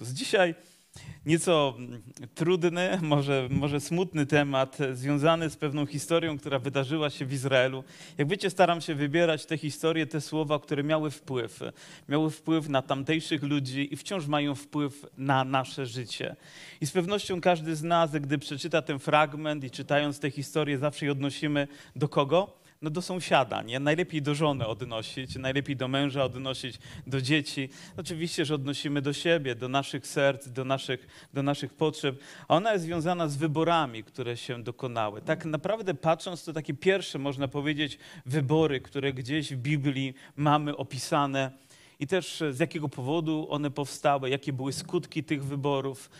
[0.00, 0.18] Chrystus.
[0.18, 0.54] Dzisiaj
[1.26, 1.76] nieco
[2.34, 7.84] trudny, może, może smutny temat, związany z pewną historią, która wydarzyła się w Izraelu.
[8.18, 11.60] Jak wiecie, staram się wybierać te historie, te słowa, które miały wpływ.
[12.08, 16.36] Miały wpływ na tamtejszych ludzi i wciąż mają wpływ na nasze życie.
[16.80, 21.06] I z pewnością każdy z nas, gdy przeczyta ten fragment i czytając tę historię, zawsze
[21.06, 22.60] je odnosimy do kogo?
[22.82, 23.80] No do sąsiada, nie?
[23.80, 27.68] Najlepiej do żony odnosić, najlepiej do męża odnosić, do dzieci.
[27.96, 32.18] Oczywiście, że odnosimy do siebie, do naszych serc, do naszych, do naszych potrzeb.
[32.48, 35.20] A ona jest związana z wyborami, które się dokonały.
[35.20, 41.50] Tak naprawdę patrząc, to takie pierwsze, można powiedzieć, wybory, które gdzieś w Biblii mamy opisane
[41.98, 46.10] i też z jakiego powodu one powstały, jakie były skutki tych wyborów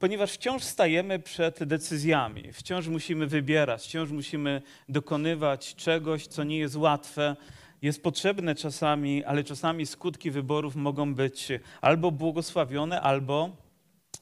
[0.00, 6.76] ponieważ wciąż stajemy przed decyzjami, wciąż musimy wybierać, wciąż musimy dokonywać czegoś, co nie jest
[6.76, 7.36] łatwe,
[7.82, 11.48] jest potrzebne czasami, ale czasami skutki wyborów mogą być
[11.80, 13.50] albo błogosławione, albo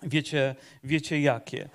[0.03, 0.55] wiecie,
[0.85, 1.69] wiecie jakie.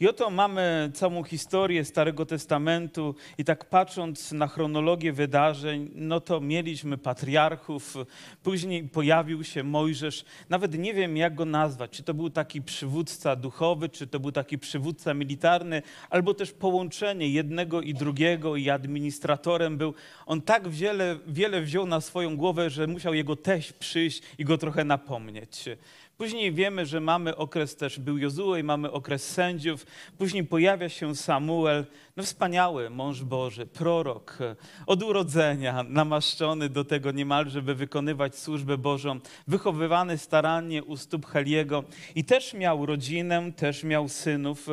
[0.00, 6.40] I oto mamy całą historię Starego Testamentu i tak patrząc na chronologię wydarzeń, no to
[6.40, 7.96] mieliśmy patriarchów,
[8.42, 10.24] później pojawił się Mojżesz.
[10.48, 11.90] Nawet nie wiem, jak go nazwać.
[11.90, 17.28] Czy to był taki przywódca duchowy, czy to był taki przywódca militarny, albo też połączenie
[17.28, 19.94] jednego i drugiego i administratorem był.
[20.26, 24.58] On tak wiele, wiele wziął na swoją głowę, że musiał jego teść przyjść i go
[24.58, 25.64] trochę napomnieć.
[26.16, 29.86] Później wiemy, że mamy okres też, był Jozue i mamy okres sędziów.
[30.18, 31.86] Później pojawia się Samuel,
[32.16, 34.38] no wspaniały mąż Boży, prorok,
[34.86, 41.84] od urodzenia, namaszczony do tego niemal, żeby wykonywać służbę Bożą, wychowywany starannie u stóp Heliego
[42.14, 44.66] i też miał rodzinę, też miał synów.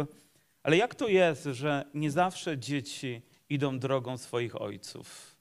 [0.63, 5.35] Ale jak to jest, że nie zawsze dzieci idą drogą swoich ojców?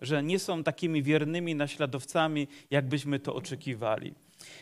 [0.00, 4.14] Że nie są takimi wiernymi naśladowcami, jakbyśmy to oczekiwali.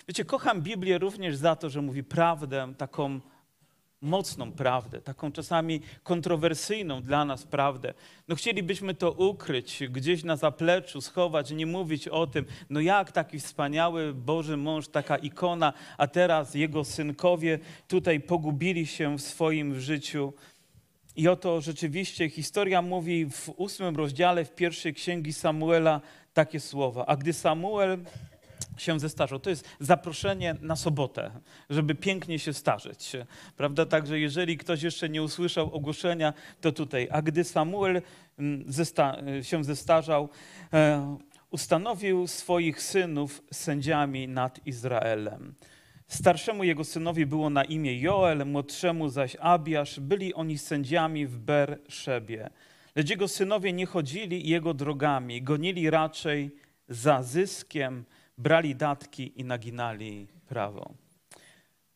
[0.09, 3.21] Wiecie, kocham Biblię również za to, że mówi prawdę, taką
[4.01, 7.95] mocną prawdę, taką czasami kontrowersyjną dla nas prawdę.
[8.29, 13.41] No chcielibyśmy to ukryć, gdzieś na zapleczu schować, nie mówić o tym, no jak taki
[13.41, 20.33] wspaniały Boży mąż, taka ikona, a teraz jego synkowie tutaj pogubili się w swoim życiu.
[21.17, 26.00] I oto rzeczywiście historia mówi w ósmym rozdziale w pierwszej księgi Samuela
[26.34, 27.06] takie słowa.
[27.06, 27.99] A gdy Samuel
[28.76, 29.38] się zestarzał.
[29.38, 31.30] To jest zaproszenie na sobotę,
[31.70, 33.12] żeby pięknie się starzeć.
[33.56, 33.86] Prawda?
[33.86, 37.08] Także jeżeli ktoś jeszcze nie usłyszał ogłoszenia, to tutaj.
[37.10, 38.02] A gdy Samuel
[38.38, 40.28] mm, zesta się zestarzał,
[40.72, 41.16] e,
[41.50, 45.54] ustanowił swoich synów sędziami nad Izraelem.
[46.08, 50.00] Starszemu jego synowi było na imię Joel, młodszemu zaś Abiasz.
[50.00, 52.50] Byli oni sędziami w Berszebie.
[52.96, 56.50] Lecz jego synowie nie chodzili jego drogami, gonili raczej
[56.88, 58.04] za zyskiem,
[58.38, 60.94] brali datki i naginali prawo.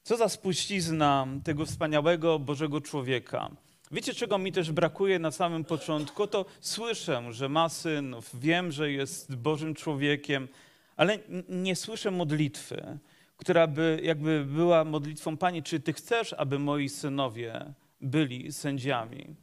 [0.02, 3.50] Co za spuścizna tego wspaniałego Bożego człowieka.
[3.90, 6.26] Wiecie, czego mi też brakuje na samym początku?
[6.26, 10.48] To słyszę, że ma synów, wiem, że jest Bożym człowiekiem,
[10.96, 12.98] ale nie słyszę modlitwy,
[13.36, 19.34] która by jakby była modlitwą Panie, czy Ty chcesz, aby moi synowie byli sędziami?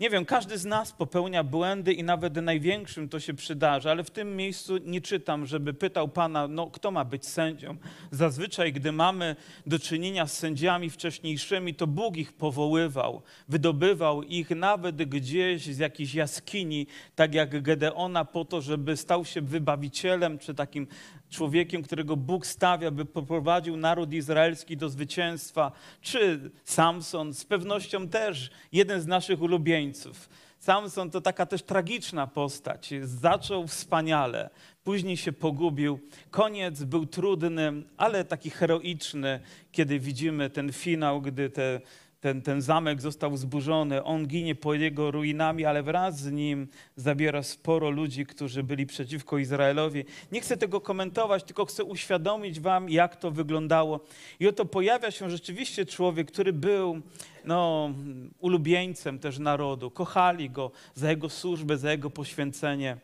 [0.00, 4.10] Nie wiem, każdy z nas popełnia błędy i nawet największym to się przydarza, ale w
[4.10, 7.76] tym miejscu nie czytam, żeby pytał Pana, no kto ma być sędzią.
[8.10, 14.96] Zazwyczaj, gdy mamy do czynienia z sędziami wcześniejszymi, to Bóg ich powoływał, wydobywał ich nawet
[14.96, 20.86] gdzieś z jakiejś jaskini, tak jak Gedeona, po to, żeby stał się wybawicielem, czy takim
[21.30, 28.50] człowiekiem, którego Bóg stawia, by poprowadził naród izraelski do zwycięstwa, czy Samson, z pewnością też
[28.72, 30.28] jeden z naszych ulubieńców.
[30.58, 32.94] Samson to taka też tragiczna postać.
[33.02, 34.50] Zaczął wspaniale,
[34.84, 36.00] później się pogubił.
[36.30, 39.40] Koniec był trudny, ale taki heroiczny,
[39.72, 41.80] kiedy widzimy ten finał, gdy te
[42.20, 47.42] ten, ten zamek został zburzony, on ginie po jego ruinami, ale wraz z nim zabiera
[47.42, 50.04] sporo ludzi, którzy byli przeciwko Izraelowi.
[50.32, 54.00] Nie chcę tego komentować, tylko chcę uświadomić wam, jak to wyglądało.
[54.40, 57.00] I oto pojawia się rzeczywiście człowiek, który był
[57.44, 57.90] no,
[58.38, 59.90] ulubieńcem też narodu.
[59.90, 62.96] Kochali go za jego służbę, za jego poświęcenie.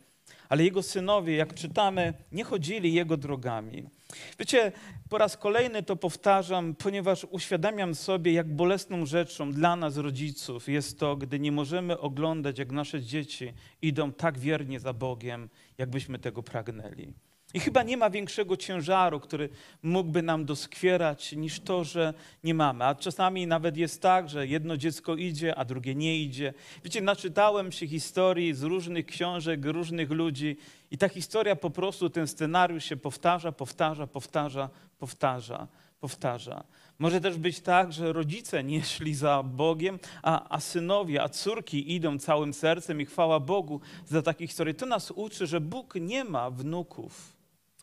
[0.49, 3.95] Ale jego synowie, jak czytamy, nie chodzili jego drogami.
[4.38, 4.73] Wiecie,
[5.08, 10.99] po raz kolejny to powtarzam, ponieważ uświadamiam sobie, jak bolesną rzeczą dla nas, rodziców, jest
[10.99, 15.49] to, gdy nie możemy oglądać, jak nasze dzieci idą tak wiernie za Bogiem,
[15.79, 17.12] jakbyśmy tego pragnęli.
[17.55, 19.49] I chyba nie ma większego ciężaru, który
[19.82, 22.14] mógłby nam doskwierać, niż to, że
[22.44, 22.85] nie mamy.
[22.85, 26.55] A czasami nawet jest tak, że jedno dziecko idzie, a drugie nie idzie.
[26.85, 30.56] Wiecie, naczytałem się historii z różnych książek, różnych ludzi,
[30.96, 35.69] i ta historia po prostu, ten scenariusz się powtarza, powtarza, powtarza, powtarza.
[36.00, 36.64] powtarza.
[36.98, 41.94] Może też być tak, że rodzice nie szli za Bogiem, a, a synowie, a córki
[41.94, 44.75] idą całym sercem i chwała Bogu za takie historie.
[44.75, 47.37] To nas uczy, że Bóg nie ma wnuków.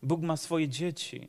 [0.04, 1.27] Bóg ma swoje dzieci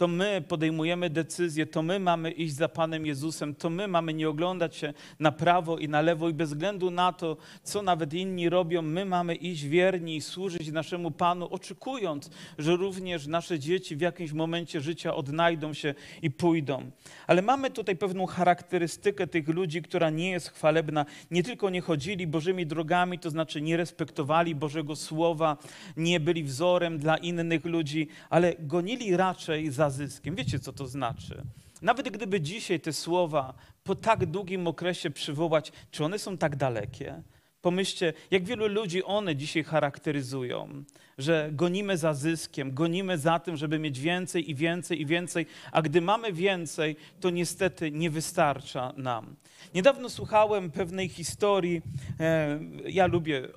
[0.00, 4.28] to my podejmujemy decyzje, to my mamy iść za Panem Jezusem, to my mamy nie
[4.28, 8.48] oglądać się na prawo i na lewo i bez względu na to, co nawet inni
[8.48, 14.00] robią, my mamy iść wierni i służyć naszemu Panu, oczekując, że również nasze dzieci w
[14.00, 16.90] jakimś momencie życia odnajdą się i pójdą.
[17.26, 21.06] Ale mamy tutaj pewną charakterystykę tych ludzi, która nie jest chwalebna.
[21.30, 25.56] Nie tylko nie chodzili Bożymi drogami, to znaczy nie respektowali Bożego Słowa,
[25.96, 30.34] nie byli wzorem dla innych ludzi, ale gonili raczej za zyskiem.
[30.34, 31.42] Wiecie, co to znaczy?
[31.82, 33.54] Nawet gdyby dzisiaj te słowa
[33.84, 37.22] po tak długim okresie przywołać, czy one są tak dalekie?
[37.62, 40.84] Pomyślcie, jak wielu ludzi one dzisiaj charakteryzują,
[41.18, 45.82] że gonimy za zyskiem, gonimy za tym, żeby mieć więcej i więcej i więcej, a
[45.82, 49.36] gdy mamy więcej, to niestety nie wystarcza nam.
[49.74, 51.82] Niedawno słuchałem pewnej historii,
[52.20, 53.48] e, ja lubię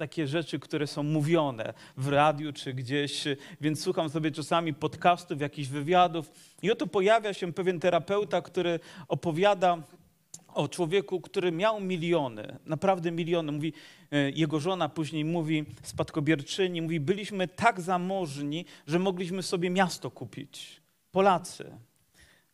[0.00, 3.24] takie rzeczy, które są mówione w radiu czy gdzieś,
[3.60, 6.30] więc słucham sobie czasami podcastów, jakichś wywiadów
[6.62, 9.82] i oto pojawia się pewien terapeuta, który opowiada
[10.48, 13.52] o człowieku, który miał miliony, naprawdę miliony.
[13.52, 13.72] Mówi,
[14.10, 20.82] e, jego żona później mówi, spadkobierczyni, mówi, byliśmy tak zamożni, że mogliśmy sobie miasto kupić.
[21.10, 21.89] Polacy.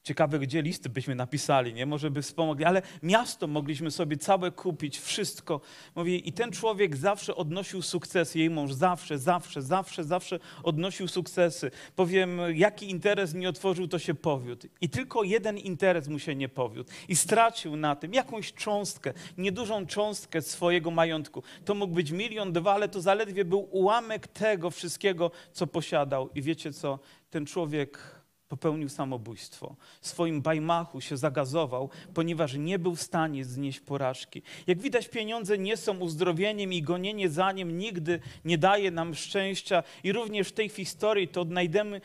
[0.07, 1.87] Ciekawe, gdzie listy byśmy napisali, nie?
[1.87, 5.61] Może by wspomogli, ale miasto mogliśmy sobie całe kupić, wszystko.
[5.95, 11.71] Mówię, i ten człowiek zawsze odnosił sukcesy, jej mąż zawsze, zawsze, zawsze, zawsze odnosił sukcesy.
[11.97, 14.67] Powiem, jaki interes nie otworzył, to się powiódł.
[14.81, 16.91] I tylko jeden interes mu się nie powiódł.
[17.09, 21.43] I stracił na tym jakąś cząstkę, niedużą cząstkę swojego majątku.
[21.65, 26.31] To mógł być milion, dwa, ale to zaledwie był ułamek tego wszystkiego, co posiadał.
[26.35, 26.99] I wiecie co?
[27.31, 28.16] Ten człowiek
[28.49, 29.77] popełnił samobójstwo.
[30.01, 34.43] W swoim bajmachu się zagazował, ponieważ nie był w stanie znieść porażki.
[34.67, 39.83] Jak widać, pieniądze nie są uzdrowieniem i gonienie za nim nigdy nie daje nam szczęścia.
[40.05, 41.41] I również w tej historii to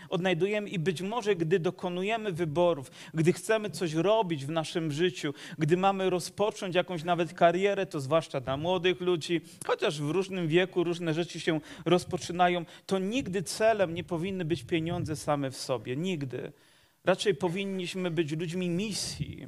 [0.09, 5.77] odnajdujemy, i być może, gdy dokonujemy wyborów, gdy chcemy coś robić w naszym życiu, gdy
[5.77, 11.13] mamy rozpocząć jakąś nawet karierę, to zwłaszcza dla młodych ludzi, chociaż w różnym wieku różne
[11.13, 15.95] rzeczy się rozpoczynają, to nigdy celem nie powinny być pieniądze same w sobie.
[15.95, 16.30] Nigdy
[17.03, 19.47] Raczej powinniśmy być ludźmi misji.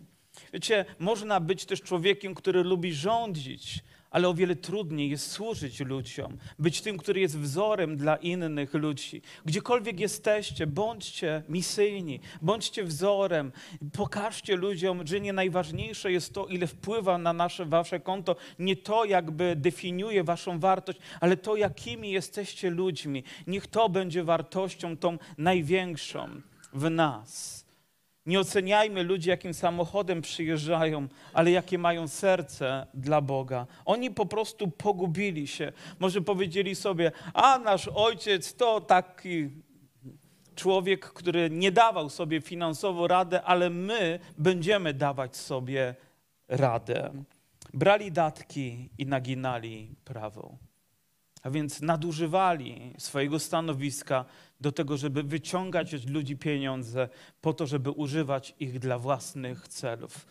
[0.53, 3.83] Wiecie, można być też człowiekiem, który lubi rządzić,
[4.13, 9.21] ale o wiele trudniej jest służyć ludziom, być tym, który jest wzorem dla innych ludzi.
[9.45, 13.51] Gdziekolwiek jesteście, bądźcie misyjni, bądźcie wzorem,
[13.93, 19.05] pokażcie ludziom, że nie najważniejsze jest to, ile wpływa na nasze, wasze konto, nie to
[19.05, 23.23] jakby definiuje waszą wartość, ale to, jakimi jesteście ludźmi.
[23.47, 26.41] Niech to będzie wartością tą największą
[26.73, 27.63] w nas.
[28.25, 33.67] Nie oceniajmy ludzi, jakim samochodem przyjeżdżają, ale jakie mają serce dla Boga.
[33.85, 35.71] Oni po prostu pogubili się.
[35.99, 39.49] Może powiedzieli sobie, a nasz ojciec to taki
[40.55, 45.95] człowiek, który nie dawał sobie finansowo radę, ale my będziemy dawać sobie
[46.47, 47.11] radę.
[47.73, 50.57] Brali datki i naginali prawo.
[51.43, 54.25] A więc nadużywali swojego stanowiska
[54.61, 57.09] do tego, żeby wyciągać od ludzi pieniądze
[57.41, 60.25] po to, żeby używać ich dla własnych celów.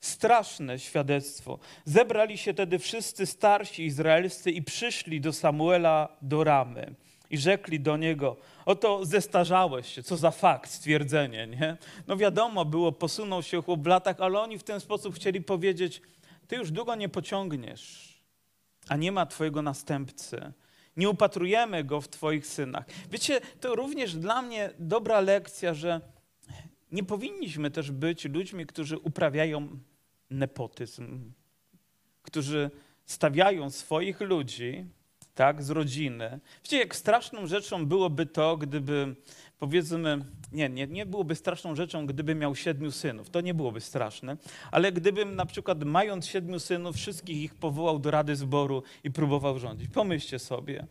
[0.00, 1.58] Straszne świadectwo.
[1.84, 6.94] Zebrali się wtedy wszyscy starsi izraelscy i przyszli do Samuela do Ramy
[7.30, 11.76] i rzekli do niego, oto zestarzałeś się, co za fakt, stwierdzenie, nie?
[12.06, 16.02] No wiadomo, było, posunął się chłop w latach, ale oni w ten sposób chcieli powiedzieć,
[16.48, 18.13] ty już długo nie pociągniesz,
[18.88, 20.52] a nie ma twojego następcy
[20.96, 22.84] nie upatrujemy go w Twoich synach.
[23.10, 26.00] Wiecie, to również dla mnie dobra lekcja, że
[26.92, 29.68] nie powinniśmy też być ludźmi, którzy uprawiają
[30.30, 31.32] nepotyzm,
[32.22, 32.70] którzy
[33.06, 34.86] stawiają swoich ludzi
[35.34, 36.40] tak, z rodziny.
[36.64, 39.16] Wiecie, jak straszną rzeczą byłoby to, gdyby
[39.58, 43.30] powiedzmy, nie, nie, nie byłoby straszną rzeczą, gdyby miał siedmiu synów.
[43.30, 44.36] To nie byłoby straszne,
[44.70, 49.58] ale gdybym na przykład mając siedmiu synów, wszystkich ich powołał do rady zboru i próbował
[49.58, 49.88] rządzić.
[49.88, 50.86] Pomyślcie sobie.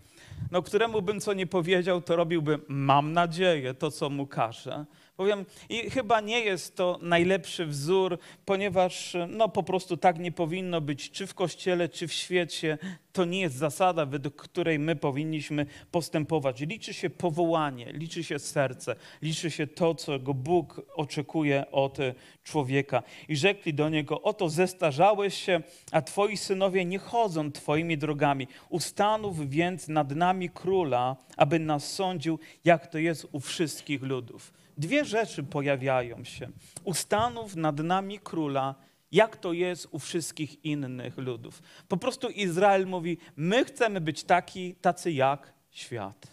[0.51, 4.85] No, któremu bym co nie powiedział, to robiłby, mam nadzieję, to co mu każe.
[5.17, 10.81] Powiem, i chyba nie jest to najlepszy wzór, ponieważ no, po prostu tak nie powinno
[10.81, 12.77] być, czy w kościele, czy w świecie.
[13.11, 16.61] To nie jest zasada, według której my powinniśmy postępować.
[16.61, 21.97] Liczy się powołanie, liczy się serce, liczy się to, co Bóg oczekuje od
[22.43, 23.03] człowieka.
[23.27, 28.47] I rzekli do niego: Oto zestarzałeś się, a twoi synowie nie chodzą twoimi drogami.
[28.69, 34.62] Ustanów więc nad nami króla, aby nas sądził, jak to jest u wszystkich ludów.
[34.77, 36.49] Dwie rzeczy pojawiają się.
[36.83, 38.75] Ustanów nad nami króla,
[39.11, 41.61] jak to jest u wszystkich innych ludów.
[41.87, 46.27] Po prostu Izrael mówi: My chcemy być taki, tacy jak świat.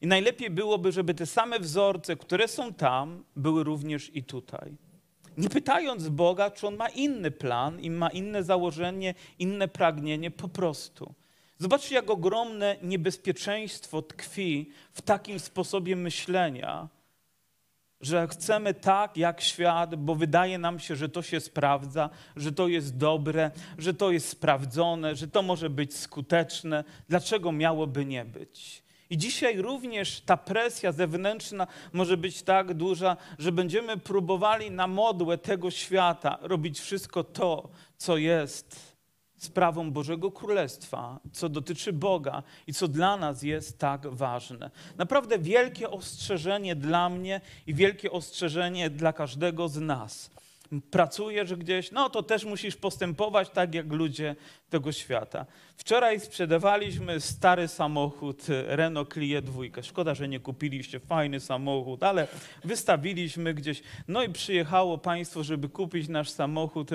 [0.00, 4.76] I najlepiej byłoby, żeby te same wzorce, które są tam, były również i tutaj.
[5.36, 10.48] Nie pytając Boga, czy on ma inny plan i ma inne założenie, inne pragnienie, po
[10.48, 11.14] prostu.
[11.58, 16.88] Zobaczcie, jak ogromne niebezpieczeństwo tkwi w takim sposobie myślenia,
[18.00, 22.68] że chcemy tak jak świat, bo wydaje nam się, że to się sprawdza, że to
[22.68, 26.84] jest dobre, że to jest sprawdzone, że to może być skuteczne.
[27.08, 28.82] Dlaczego miałoby nie być?
[29.10, 35.38] I dzisiaj również ta presja zewnętrzna może być tak duża, że będziemy próbowali na modłę
[35.38, 38.89] tego świata robić wszystko to, co jest
[39.40, 44.70] sprawą Bożego Królestwa, co dotyczy Boga i co dla nas jest tak ważne.
[44.96, 50.30] Naprawdę wielkie ostrzeżenie dla mnie i wielkie ostrzeżenie dla każdego z nas.
[50.90, 54.36] Pracujesz gdzieś, no to też musisz postępować tak jak ludzie
[54.70, 55.46] tego świata.
[55.76, 59.62] Wczoraj sprzedawaliśmy stary samochód Renault Clio 2.
[59.82, 62.28] Szkoda, że nie kupiliście fajny samochód, ale
[62.64, 63.82] wystawiliśmy gdzieś.
[64.08, 66.90] No i przyjechało państwo, żeby kupić nasz samochód.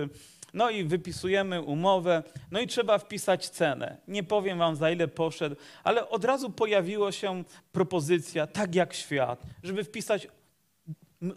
[0.55, 3.97] No i wypisujemy umowę, no i trzeba wpisać cenę.
[4.07, 9.43] Nie powiem wam za ile poszedł, ale od razu pojawiła się propozycja, tak jak świat,
[9.63, 10.27] żeby wpisać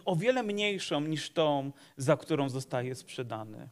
[0.05, 3.69] o wiele mniejszą niż tą, za którą zostaje sprzedany.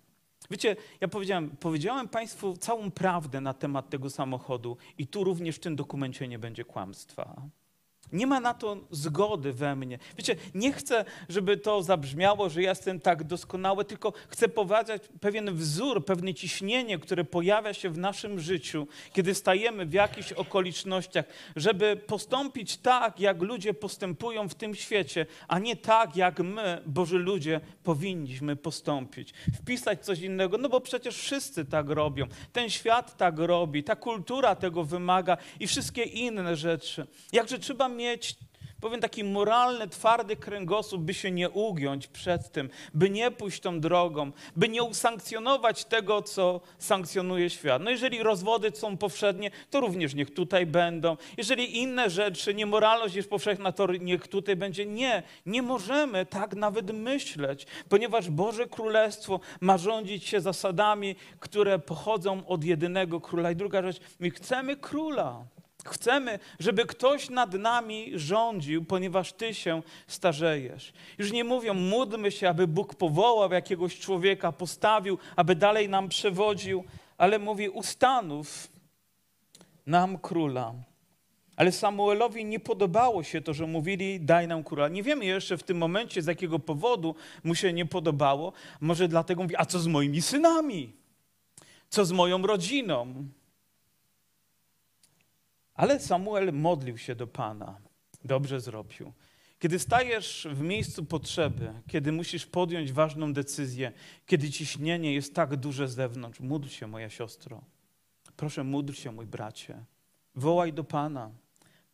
[0.52, 5.60] Wiecie, ja powiedziałem, powiedziałem Państwu całą prawdę na temat tego samochodu i tu również w
[5.60, 7.42] tym dokumencie nie będzie kłamstwa.
[8.12, 10.00] Nie ma na to zgody we mnie.
[10.18, 16.06] Wiecie, nie chcę, żeby to zabrzmiało, że jestem tak doskonały, tylko chcę powiedzieć pewien wzór,
[16.06, 22.78] pewne ciśnienie, które pojawia się w naszym życiu, kiedy stajemy w jakichś okolicznościach, żeby postąpić
[22.78, 28.56] tak, jak ludzie postępują w tym świecie, a nie tak, jak my, Boży ludzie, powinniśmy
[28.56, 29.34] postąpić.
[29.54, 32.26] Wpisać coś innego, no bo przecież wszyscy tak robią.
[32.54, 37.08] Ten świat tak robi, ta kultura tego wymaga i wszystkie inne rzeczy.
[37.34, 38.36] Jakże trzeba mieć,
[38.82, 43.80] powiem, taki moralny, twardy kręgosłup, by się nie ugiąć przed tym, by nie pójść tą
[43.80, 47.82] drogą, by nie usankcjonować tego, co sankcjonuje świat.
[47.82, 51.18] No jeżeli rozwody są powszednie, to również niech tutaj będą.
[51.38, 54.86] Jeżeli inne rzeczy, niemoralność jest powszechna, to niech tutaj będzie.
[54.86, 62.48] Nie, nie możemy tak nawet myśleć, ponieważ Boże Królestwo ma rządzić się zasadami, które pochodzą
[62.48, 63.52] od jedynego króla.
[63.52, 65.57] I druga rzecz, my chcemy króla.
[65.90, 70.94] Chcemy, żeby ktoś nad nami rządził, ponieważ Ty się starzejesz.
[71.18, 76.84] Już nie mówią, módlmy się, aby Bóg powołał jakiegoś człowieka, postawił, aby dalej nam przewodził,
[77.18, 78.68] ale mówi, ustanów
[79.86, 80.74] nam króla.
[81.56, 84.88] Ale Samuelowi nie podobało się to, że mówili, daj nam króla.
[84.88, 88.54] Nie wiemy jeszcze w tym momencie, z jakiego powodu mu się nie podobało.
[88.82, 90.94] Może dlatego mówi, a co z moimi synami?
[91.90, 93.28] Co z moją rodziną?
[95.78, 97.78] Ale Samuel modlił się do Pana.
[98.24, 99.14] Dobrze zrobił.
[99.60, 103.92] Kiedy stajesz w miejscu potrzeby, kiedy musisz podjąć ważną decyzję,
[104.26, 107.62] kiedy ciśnienie jest tak duże z zewnątrz, módl się, moja siostro.
[108.36, 109.84] Proszę, módl się, mój bracie.
[110.36, 111.32] Wołaj do Pana.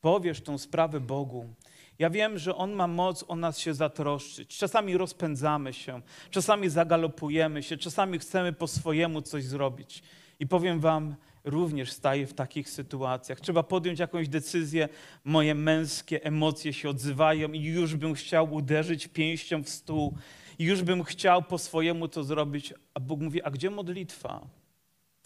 [0.01, 1.53] Powiesz tą sprawę Bogu.
[1.99, 4.57] Ja wiem, że On ma moc o nas się zatroszczyć.
[4.57, 10.03] Czasami rozpędzamy się, czasami zagalopujemy się, czasami chcemy po swojemu coś zrobić.
[10.39, 13.41] I powiem Wam, również staję w takich sytuacjach.
[13.41, 14.89] Trzeba podjąć jakąś decyzję,
[15.23, 20.17] moje męskie emocje się odzywają i już bym chciał uderzyć pięścią w stół,
[20.59, 22.73] już bym chciał po swojemu to zrobić.
[22.93, 24.62] A Bóg mówi: A gdzie modlitwa?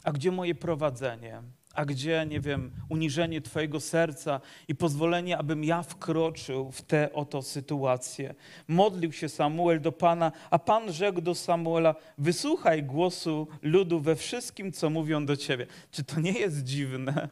[0.03, 1.41] A gdzie moje prowadzenie?
[1.77, 7.41] a gdzie, nie wiem, uniżenie Twojego serca i pozwolenie, abym ja wkroczył w tę oto
[7.41, 8.35] sytuację.
[8.67, 14.71] Modlił się Samuel do Pana, a Pan rzekł do Samuela: Wysłuchaj głosu ludu we wszystkim,
[14.71, 15.67] co mówią do Ciebie.
[15.91, 17.29] Czy to nie jest dziwne?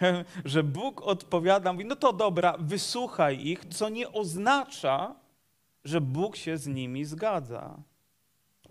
[0.44, 5.14] Że Bóg odpowiada, mówi, no to dobra, wysłuchaj ich, co nie oznacza,
[5.84, 7.82] że Bóg się z nimi zgadza.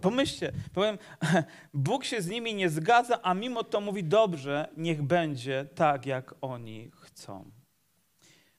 [0.03, 0.97] Pomyślcie, powiem,
[1.73, 6.35] Bóg się z nimi nie zgadza, a mimo to mówi dobrze, niech będzie tak, jak
[6.41, 7.51] oni chcą.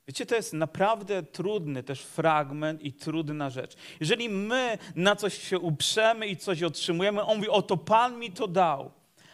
[0.07, 3.75] Wiecie, to jest naprawdę trudny też fragment i trudna rzecz.
[3.99, 8.47] Jeżeli my na coś się uprzemy i coś otrzymujemy, on mówi, oto Pan mi to
[8.47, 8.91] dał.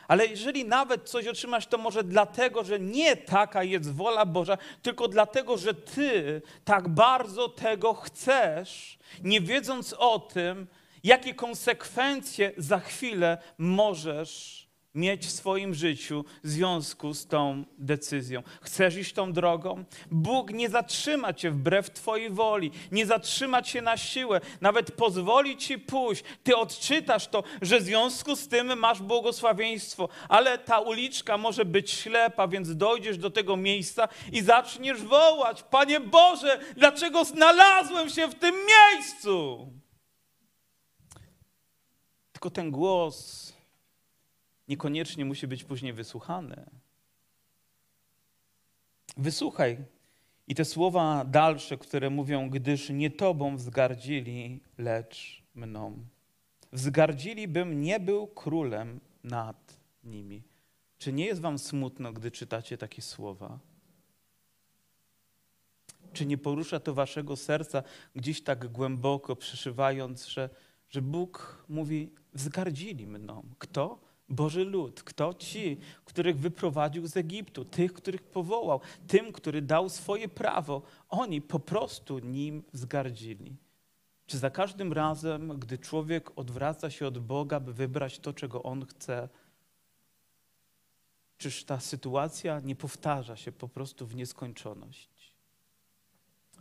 [0.07, 5.07] Ale jeżeli nawet coś otrzymasz, to może dlatego, że nie taka jest wola Boża, tylko
[5.07, 10.67] dlatego, że ty tak bardzo tego chcesz, nie wiedząc o tym,
[11.03, 14.61] jakie konsekwencje za chwilę możesz
[14.95, 18.43] mieć w swoim życiu w związku z tą decyzją.
[18.61, 19.83] Chcesz iść tą drogą?
[20.11, 25.79] Bóg nie zatrzyma cię wbrew twojej woli, nie zatrzyma cię na siłę, nawet pozwoli ci
[25.79, 26.23] pójść.
[26.43, 31.91] Ty odczytasz to, że w związku z tym masz błogosławieństwo, ale ta uliczka może być
[31.91, 38.35] ślepa, więc dojdziesz do tego miejsca i zaczniesz wołać: Panie Boże, dlaczego znalazłem się w
[38.35, 39.67] tym miejscu?
[42.41, 43.53] Tylko ten głos
[44.67, 46.65] niekoniecznie musi być później wysłuchany.
[49.17, 49.77] Wysłuchaj.
[50.47, 55.97] I te słowa dalsze, które mówią, gdyż nie Tobą wzgardzili, lecz mną.
[56.71, 60.43] Wzgardzili, bym nie był królem nad nimi.
[60.97, 63.59] Czy nie jest Wam smutno, gdy czytacie takie słowa?
[66.13, 67.83] Czy nie porusza to Waszego serca
[68.15, 70.49] gdzieś tak głęboko, przeszywając, że,
[70.89, 73.43] że Bóg mówi: Wzgardzili mną.
[73.59, 73.99] Kto?
[74.29, 80.29] Boży lud, kto ci, których wyprowadził z Egiptu, tych, których powołał, tym, który dał swoje
[80.29, 83.55] prawo, oni po prostu nim wzgardzili.
[84.25, 88.85] Czy za każdym razem, gdy człowiek odwraca się od Boga, by wybrać to, czego on
[88.85, 89.29] chce,
[91.37, 95.35] czyż ta sytuacja nie powtarza się po prostu w nieskończoność?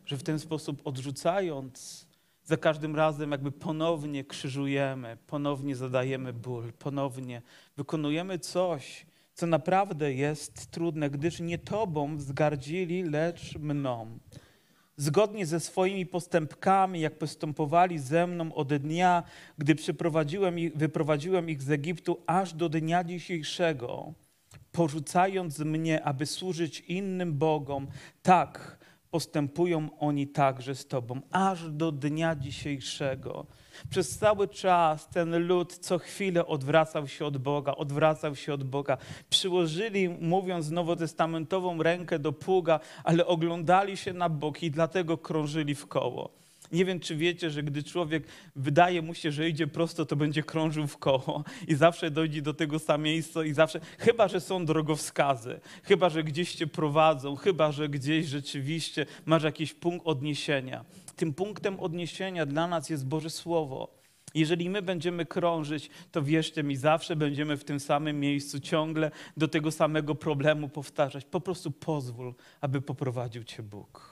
[0.07, 2.07] Że w ten sposób odrzucając
[2.51, 7.43] za każdym razem jakby ponownie krzyżujemy, ponownie zadajemy ból, ponownie
[7.77, 14.19] wykonujemy coś, co naprawdę jest trudne, gdyż nie Tobą wzgardzili, lecz mną.
[14.97, 19.23] Zgodnie ze swoimi postępkami, jak postępowali ze mną od dnia,
[19.59, 24.13] gdy przyprowadziłem ich, wyprowadziłem ich z Egiptu, aż do dnia dzisiejszego,
[24.73, 27.87] porzucając mnie, aby służyć innym Bogom,
[28.23, 28.80] tak
[29.11, 33.47] postępują oni także z Tobą, aż do dnia dzisiejszego.
[33.91, 38.97] Przez cały czas ten lud co chwilę odwracał się od Boga, odwracał się od Boga.
[39.31, 45.87] Przyłożyli, mówiąc nowotestamentową rękę do pługa, ale oglądali się na bok i dlatego krążyli w
[45.87, 46.40] koło.
[46.73, 48.25] Nie wiem, czy wiecie, że gdy człowiek
[48.57, 52.55] wydaje mu się, że idzie prosto, to będzie krążył w koło i zawsze dojdzie do
[52.55, 57.73] tego samego miejsca i zawsze, chyba, że są drogowskazy, chyba, że gdzieś cię prowadzą, chyba,
[57.73, 60.85] że gdzieś rzeczywiście masz jakiś punkt odniesienia.
[61.17, 64.01] Tym punktem odniesienia dla nas jest Boże Słowo.
[64.35, 69.49] Jeżeli my będziemy krążyć, to wierzcie mi, zawsze będziemy w tym samym miejscu, ciągle do
[69.49, 71.25] tego samego problemu powtarzać.
[71.25, 74.10] Po prostu pozwól, aby poprowadził Cię Bóg.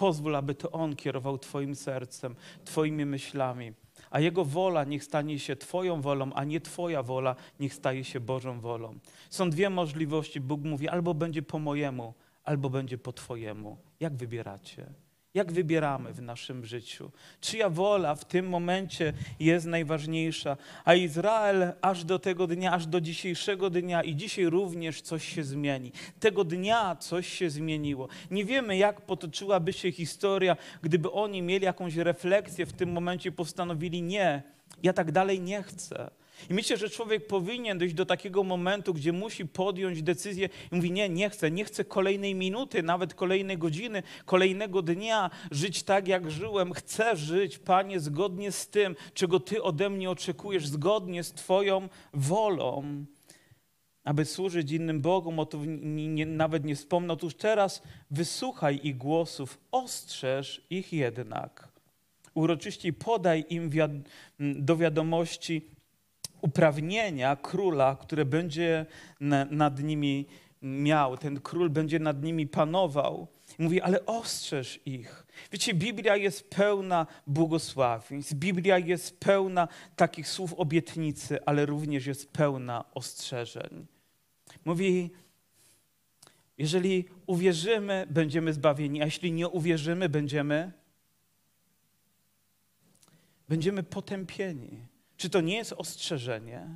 [0.00, 2.34] Pozwól, aby to On kierował Twoim sercem,
[2.64, 3.72] Twoimi myślami,
[4.10, 8.20] a Jego wola niech stanie się Twoją wolą, a nie Twoja wola niech staje się
[8.20, 8.98] Bożą wolą.
[9.30, 10.40] Są dwie możliwości.
[10.40, 13.76] Bóg mówi: albo będzie po mojemu, albo będzie po Twojemu.
[14.00, 14.86] Jak wybieracie?
[15.34, 17.10] Jak wybieramy w naszym życiu?
[17.40, 20.56] Czyja wola w tym momencie jest najważniejsza?
[20.84, 25.44] A Izrael aż do tego dnia, aż do dzisiejszego dnia i dzisiaj również coś się
[25.44, 25.92] zmieni.
[26.20, 28.08] Tego dnia coś się zmieniło.
[28.30, 34.02] Nie wiemy, jak potoczyłaby się historia, gdyby oni mieli jakąś refleksję w tym momencie, postanowili
[34.02, 34.42] nie,
[34.82, 36.10] ja tak dalej nie chcę.
[36.50, 40.92] I myślę, że człowiek powinien dojść do takiego momentu, gdzie musi podjąć decyzję i mówi:
[40.92, 46.30] Nie, nie chcę, nie chcę kolejnej minuty, nawet kolejnej godziny, kolejnego dnia żyć tak, jak
[46.30, 46.72] żyłem.
[46.72, 53.04] Chcę żyć, Panie, zgodnie z tym, czego Ty ode mnie oczekujesz, zgodnie z Twoją wolą.
[54.04, 57.12] Aby służyć innym Bogom, o to nie, nie, nawet nie wspomnę.
[57.12, 61.68] Otóż teraz wysłuchaj ich głosów, ostrzeż ich jednak.
[62.34, 63.90] Uroczyście podaj im wiad
[64.38, 65.66] do wiadomości
[66.42, 68.86] uprawnienia króla, które będzie
[69.50, 70.26] nad nimi
[70.62, 71.16] miał.
[71.16, 73.28] Ten król będzie nad nimi panował.
[73.58, 75.26] Mówi, ale ostrzeż ich.
[75.52, 78.34] Wiecie, Biblia jest pełna błogosławieństw.
[78.34, 83.86] Biblia jest pełna takich słów obietnicy, ale również jest pełna ostrzeżeń.
[84.64, 85.10] Mówi,
[86.58, 90.72] jeżeli uwierzymy, będziemy zbawieni, a jeśli nie uwierzymy, będziemy
[93.50, 94.86] będziemy potępieni.
[95.20, 96.66] Czy to nie jest ostrzeżenie?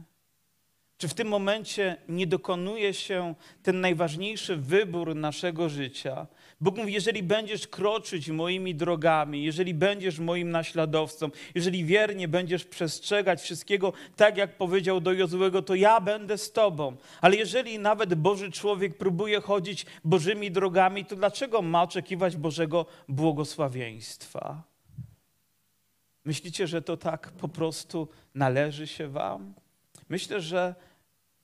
[0.98, 6.26] Czy w tym momencie nie dokonuje się ten najważniejszy wybór naszego życia?
[6.60, 13.42] Bóg mówi: Jeżeli będziesz kroczyć moimi drogami, jeżeli będziesz moim naśladowcą, jeżeli wiernie będziesz przestrzegać
[13.42, 16.96] wszystkiego, tak jak powiedział do Jozłego, to ja będę z Tobą.
[17.20, 24.73] Ale jeżeli nawet Boży człowiek próbuje chodzić Bożymi drogami, to dlaczego ma oczekiwać Bożego błogosławieństwa?
[26.24, 29.54] Myślicie, że to tak po prostu należy się Wam?
[30.08, 30.74] Myślę, że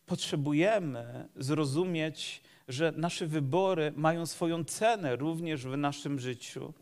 [0.07, 6.75] potrzebujemy zrozumieć, że nasze wybory mają swoją cenę również w naszym życiu.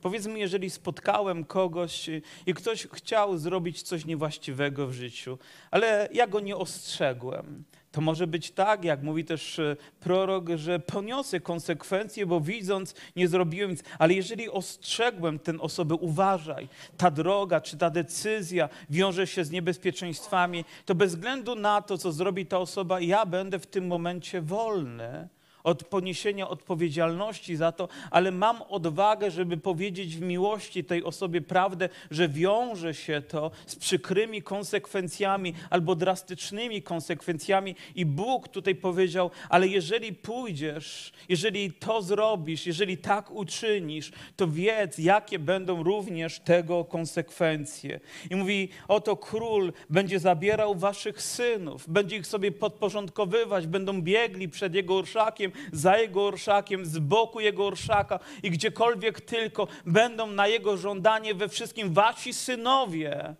[0.00, 2.10] Powiedzmy, jeżeli spotkałem kogoś
[2.46, 5.38] i ktoś chciał zrobić coś niewłaściwego w życiu,
[5.70, 7.64] ale ja go nie ostrzegłem.
[7.92, 13.28] To może być tak, jak mówi też e, prorok, że poniosę konsekwencje, bo widząc nie
[13.28, 13.82] zrobiłem nic.
[13.98, 20.64] Ale jeżeli ostrzegłem tę osobę, uważaj, ta droga czy ta decyzja wiąże się z niebezpieczeństwami,
[20.84, 25.28] to bez względu na to, co zrobi ta osoba, ja będę w tym momencie wolny
[25.64, 31.88] od poniesienia odpowiedzialności za to, ale mam odwagę, żeby powiedzieć w miłości tej osobie prawdę,
[32.10, 37.74] że wiąże się to z przykrymi konsekwencjami albo drastycznymi konsekwencjami.
[37.94, 44.98] I Bóg tutaj powiedział: Ale jeżeli pójdziesz, jeżeli to zrobisz, jeżeli tak uczynisz, to wiedz,
[44.98, 48.00] jakie będą również tego konsekwencje.
[48.30, 54.74] I mówi: Oto król będzie zabierał waszych synów, będzie ich sobie podporządkowywać, będą biegli przed
[54.74, 60.76] jego orszakiem za jego orszakiem, z boku jego orszaka i gdziekolwiek tylko będą na jego
[60.76, 63.34] żądanie we wszystkim wasi synowie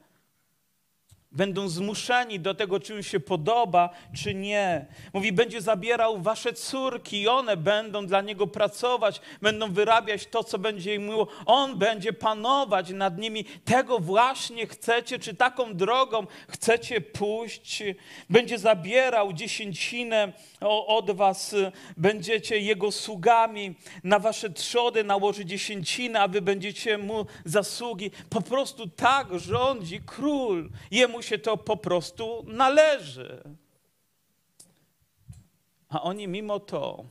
[1.33, 3.91] będą zmuszeni do tego, czy im się podoba,
[4.23, 4.87] czy nie.
[5.13, 10.59] Mówi, będzie zabierał wasze córki i one będą dla niego pracować, będą wyrabiać to, co
[10.59, 11.27] będzie im miło.
[11.47, 13.45] On będzie panować nad nimi.
[13.45, 17.83] Tego właśnie chcecie, czy taką drogą chcecie pójść.
[18.31, 20.33] Będzie zabierał dziesięcinę
[20.87, 21.55] od was,
[21.97, 23.75] będziecie jego sługami.
[24.05, 28.11] Na wasze trzody nałoży dziesięcinę, a wy będziecie mu zasługi.
[28.31, 30.71] Po prostu tak rządzi król.
[30.91, 33.43] Jemu się to po prostu należy.
[35.89, 37.05] A oni mimo to,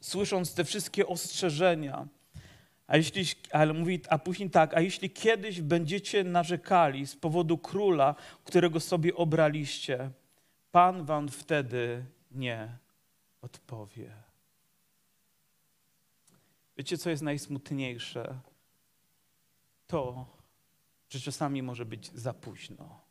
[0.00, 2.06] słysząc te wszystkie ostrzeżenia,
[2.86, 8.14] a jeśli, ale mówi, a później tak, a jeśli kiedyś będziecie narzekali z powodu króla,
[8.44, 10.10] którego sobie obraliście,
[10.72, 12.78] Pan wam wtedy nie
[13.40, 14.12] odpowie.
[16.76, 18.40] Wiecie, co jest najsmutniejsze?
[19.86, 20.26] To,
[21.08, 23.05] że czasami może być za późno.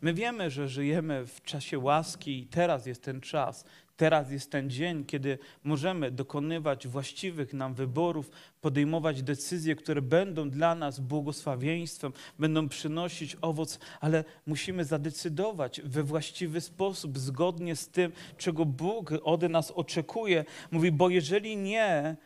[0.00, 3.64] My wiemy, że żyjemy w czasie łaski i teraz jest ten czas,
[3.96, 8.30] teraz jest ten dzień, kiedy możemy dokonywać właściwych nam wyborów,
[8.60, 16.60] podejmować decyzje, które będą dla nas błogosławieństwem, będą przynosić owoc, ale musimy zadecydować we właściwy
[16.60, 20.44] sposób, zgodnie z tym, czego Bóg od nas oczekuje.
[20.70, 22.16] Mówi, bo jeżeli nie,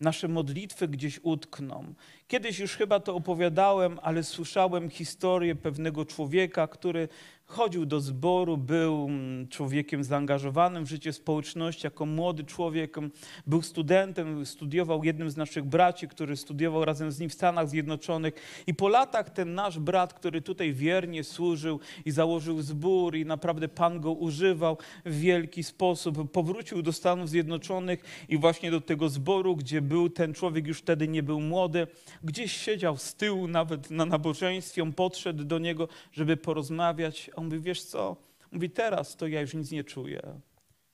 [0.00, 1.94] nasze modlitwy gdzieś utkną.
[2.28, 7.08] Kiedyś już chyba to opowiadałem, ale słyszałem historię pewnego człowieka, który
[7.46, 13.10] chodził do zboru, był mm, człowiekiem zaangażowanym w życie społeczności, jako młody człowiek, mm,
[13.46, 18.34] był studentem, studiował jednym z naszych braci, który studiował razem z nim w Stanach Zjednoczonych.
[18.66, 23.68] I po latach ten nasz brat, który tutaj wiernie służył i założył zbór, i naprawdę
[23.68, 29.56] Pan go używał w wielki sposób, powrócił do Stanów Zjednoczonych i właśnie do tego zboru,
[29.56, 31.86] gdzie był ten człowiek, już wtedy nie był młody,
[32.24, 37.30] gdzieś siedział z tyłu nawet na nabożeństwie, on podszedł do niego, żeby porozmawiać.
[37.36, 38.16] On mówi, wiesz co?
[38.52, 40.40] Mówi, teraz to ja już nic nie czuję.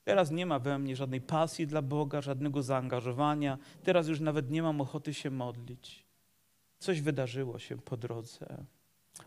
[0.03, 3.57] Teraz nie ma we mnie żadnej pasji dla Boga, żadnego zaangażowania.
[3.83, 6.05] Teraz już nawet nie mam ochoty się modlić.
[6.79, 8.65] Coś wydarzyło się po drodze.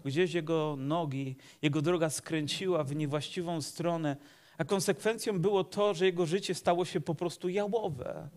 [0.05, 4.17] Gdzieś jego nogi, jego droga skręciła w niewłaściwą stronę,
[4.59, 8.29] a konsekwencją było to, że jego życie stało się po prostu jałowe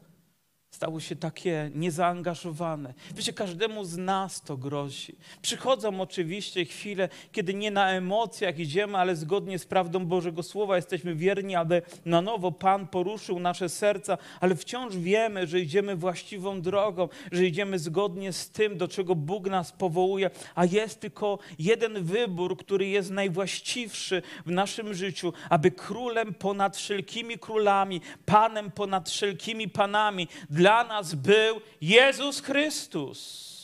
[0.72, 2.94] stało się takie niezaangażowane.
[3.16, 5.16] Wiecie, każdemu z nas to grozi.
[5.42, 11.16] Przychodzą oczywiście chwile, kiedy nie na emocjach idziemy, ale zgodnie z prawdą Bożego Słowa jesteśmy
[11.16, 17.10] wierni, aby na nowo Pan poruszył nasze serca, ale wciąż wiemy, że idziemy właściwą drogą,
[17.32, 22.58] że idziemy zgodnie z tym, do czego Bóg nas powołuje, a jest tylko jeden wybór,
[22.58, 30.28] który jest najwłaściwszy w naszym życiu, aby królem ponad wszelkimi królami, Panem ponad wszelkimi panami,
[30.60, 33.59] dla nas był Jezus Chrystus.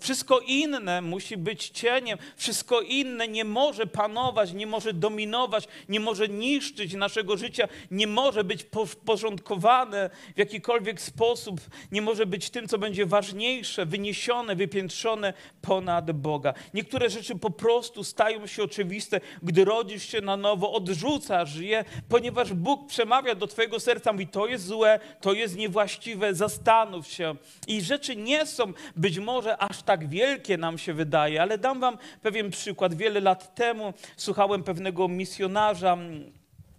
[0.00, 6.28] Wszystko inne musi być cieniem, wszystko inne nie może panować, nie może dominować, nie może
[6.28, 8.66] niszczyć naszego życia, nie może być
[9.04, 11.60] porządkowane w jakikolwiek sposób,
[11.92, 15.32] nie może być tym, co będzie ważniejsze, wyniesione, wypiętrzone
[15.62, 16.54] ponad Boga.
[16.74, 22.52] Niektóre rzeczy po prostu stają się oczywiste, gdy rodzisz się na nowo, odrzucasz je, ponieważ
[22.52, 27.36] Bóg przemawia do Twojego serca, mówi: To jest złe, to jest niewłaściwe, zastanów się.
[27.66, 31.98] I rzeczy nie są być może aż tak wielkie nam się wydaje, ale dam wam
[32.22, 32.94] pewien przykład.
[32.94, 36.32] Wiele lat temu słuchałem pewnego misjonarza, mm,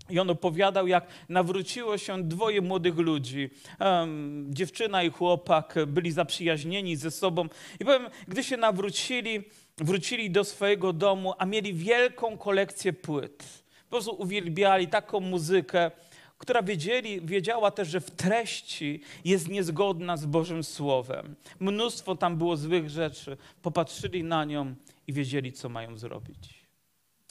[0.10, 3.50] i on opowiadał, jak nawróciło się dwoje młodych ludzi.
[3.80, 7.48] Um, dziewczyna i chłopak byli zaprzyjaźnieni ze sobą.
[7.80, 9.43] I powiem, gdy się nawrócili,
[9.78, 13.63] wrócili do swojego domu, a mieli wielką kolekcję płyt.
[13.84, 15.91] Po prostu uwielbiali taką muzykę,
[16.39, 21.36] która wiedzieli, wiedziała też, że w treści jest niezgodna z Bożym Słowem.
[21.60, 23.38] Mnóstwo tam było złych rzeczy.
[23.62, 24.75] Popatrzyli na nią
[25.08, 26.60] i wiedzieli, co mają zrobić.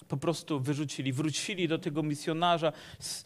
[0.09, 3.25] Po prostu wyrzucili, wrócili do tego misjonarza z,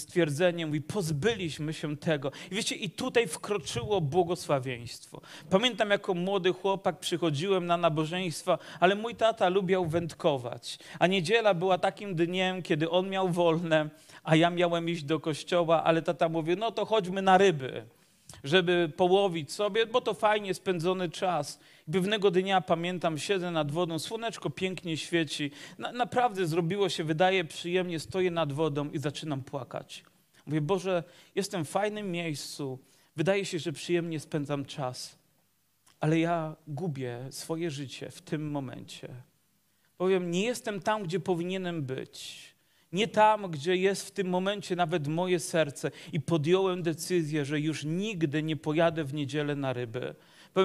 [0.00, 2.32] stwierdzeniem i pozbyliśmy się tego.
[2.50, 5.20] I wiecie, i tutaj wkroczyło błogosławieństwo.
[5.50, 11.78] Pamiętam, jako młody chłopak przychodziłem na nabożeństwa, ale mój tata lubiał wędkować, a niedziela była
[11.78, 13.90] takim dniem, kiedy on miał wolne,
[14.28, 17.84] a ja miałem iść do kościoła, ale tata mówi, no to chodźmy na ryby,
[18.44, 21.60] żeby połowić sobie, bo to fajnie spędzony czas.
[21.92, 25.50] Pewnego dnia pamiętam, siedzę nad wodą, słoneczko pięknie świeci.
[25.78, 30.04] Na, naprawdę zrobiło się, wydaje przyjemnie, stoję nad wodą i zaczynam płakać.
[30.46, 32.78] Mówię, Boże, jestem w fajnym miejscu,
[33.16, 35.18] wydaje się, że przyjemnie spędzam czas,
[36.00, 39.08] ale ja gubię swoje życie w tym momencie.
[39.98, 42.57] Powiem, nie jestem tam, gdzie powinienem być
[42.92, 45.90] nie tam, gdzie jest w tym momencie nawet moje serce.
[46.12, 50.14] I podjąłem decyzję, że już nigdy nie pojadę w niedzielę na ryby.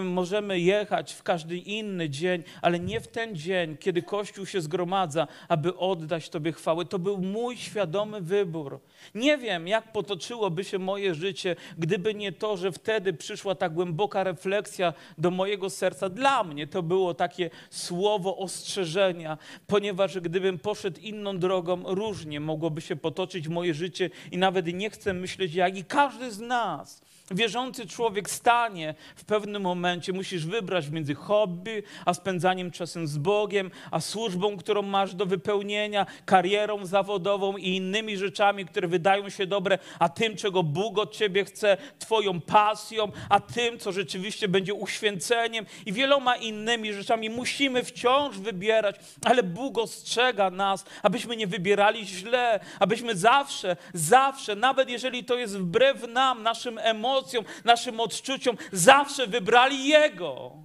[0.02, 5.28] Możemy jechać w każdy inny dzień, ale nie w ten dzień, kiedy Kościół się zgromadza,
[5.48, 6.86] aby oddać Tobie chwałę.
[6.86, 8.80] To był mój świadomy wybór.
[9.16, 14.24] Nie wiem, jak potoczyłoby się moje życie, gdyby nie to, że wtedy przyszła ta głęboka
[14.24, 16.10] refleksja do mojego serca.
[16.10, 22.96] Dla mnie to było takie słowo ostrzeżenia, ponieważ gdybym poszedł inną drogą, różnie mogłoby się
[22.96, 28.30] potoczyć moje życie i nawet nie chcę myśleć, jak i każdy z nas wierzący człowiek
[28.30, 34.58] stanie w pewnym momencie, musisz wybrać między hobby, a spędzaniem czasem z Bogiem, a służbą,
[34.58, 40.36] którą masz do wypełnienia, karierą zawodową i innymi rzeczami, które wydają się dobre, a tym,
[40.36, 46.36] czego Bóg od ciebie chce, twoją pasją, a tym, co rzeczywiście będzie uświęceniem i wieloma
[46.36, 47.30] innymi rzeczami.
[47.30, 54.90] Musimy wciąż wybierać, ale Bóg ostrzega nas, abyśmy nie wybierali źle, abyśmy zawsze, zawsze, nawet
[54.90, 60.58] jeżeli to jest wbrew nam, naszym emocjom, emocjom, naszym odczuciom, zawsze wybrali Jego.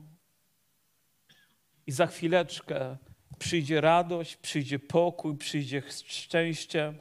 [1.87, 2.97] I za chwileczkę
[3.39, 6.95] przyjdzie radość, przyjdzie pokój, przyjdzie szczęście.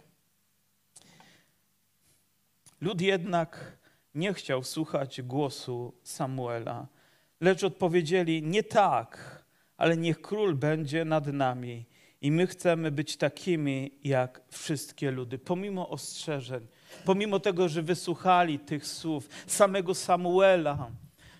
[2.81, 3.77] Lud jednak
[4.15, 6.87] nie chciał słuchać głosu Samuela,
[7.41, 9.43] lecz odpowiedzieli: Nie tak,
[9.77, 11.85] ale niech król będzie nad nami.
[12.21, 16.67] I my chcemy być takimi jak wszystkie ludy, pomimo ostrzeżeń,
[17.05, 20.91] pomimo tego, że wysłuchali tych słów samego Samuela,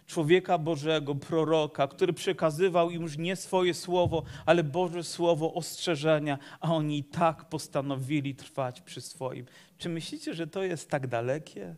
[0.07, 6.73] człowieka Bożego, proroka, który przekazywał im już nie swoje słowo, ale Boże słowo ostrzeżenia, a
[6.73, 9.45] oni i tak postanowili trwać przy swoim.
[9.77, 11.75] Czy myślicie, że to jest tak dalekie?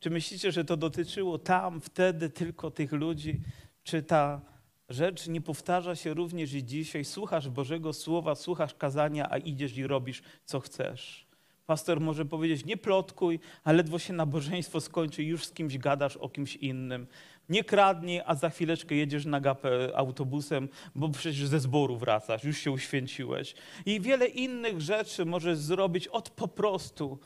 [0.00, 3.40] Czy myślicie, że to dotyczyło tam, wtedy tylko tych ludzi?
[3.82, 4.40] Czy ta
[4.88, 7.04] rzecz nie powtarza się również i dzisiaj?
[7.04, 11.29] Słuchasz Bożego Słowa, słuchasz kazania, a idziesz i robisz, co chcesz.
[11.70, 16.28] Pastor może powiedzieć, nie plotkuj, a ledwo się nabożeństwo skończy, już z kimś gadasz o
[16.28, 17.06] kimś innym.
[17.48, 22.58] Nie kradnij, a za chwileczkę jedziesz na gapę autobusem, bo przecież ze zboru wracasz, już
[22.58, 23.54] się uświęciłeś.
[23.86, 27.18] I wiele innych rzeczy możesz zrobić od po prostu,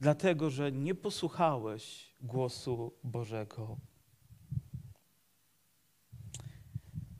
[0.00, 3.76] dlatego że nie posłuchałeś głosu Bożego.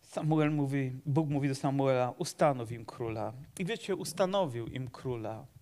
[0.03, 3.33] Samuel mówi, Bóg mówi do Samuela, ustanow im króla.
[3.59, 5.54] I wiecie, ustanowił im króla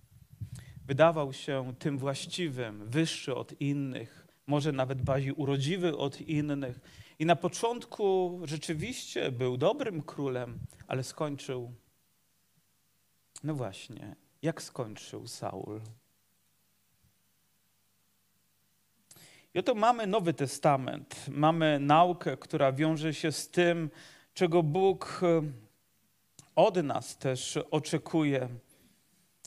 [0.92, 6.80] wydawał się tym właściwym, wyższy od innych, może nawet bardziej urodziwy od innych.
[7.18, 11.72] I na początku rzeczywiście był dobrym królem, ale skończył.
[13.44, 15.80] No właśnie, jak skończył Saul?
[19.54, 23.90] I oto mamy Nowy Testament, mamy naukę, która wiąże się z tym,
[24.34, 25.42] czego Bóg e,
[26.56, 28.48] od nas też oczekuje.